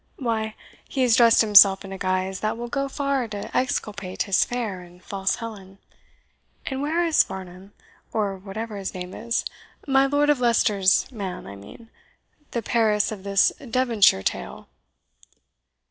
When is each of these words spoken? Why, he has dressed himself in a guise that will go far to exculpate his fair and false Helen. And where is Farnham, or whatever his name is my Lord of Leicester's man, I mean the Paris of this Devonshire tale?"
Why, 0.17 0.55
he 0.89 1.03
has 1.03 1.15
dressed 1.15 1.41
himself 1.41 1.85
in 1.85 1.91
a 1.91 1.97
guise 1.99 2.39
that 2.39 2.57
will 2.57 2.69
go 2.69 2.89
far 2.89 3.27
to 3.27 3.55
exculpate 3.55 4.23
his 4.23 4.43
fair 4.43 4.81
and 4.81 5.03
false 5.03 5.35
Helen. 5.35 5.77
And 6.65 6.81
where 6.81 7.05
is 7.05 7.21
Farnham, 7.21 7.73
or 8.11 8.35
whatever 8.35 8.77
his 8.77 8.95
name 8.95 9.13
is 9.13 9.45
my 9.85 10.07
Lord 10.07 10.31
of 10.31 10.39
Leicester's 10.39 11.05
man, 11.11 11.45
I 11.45 11.55
mean 11.55 11.91
the 12.49 12.63
Paris 12.63 13.11
of 13.11 13.23
this 13.23 13.51
Devonshire 13.59 14.23
tale?" 14.23 14.67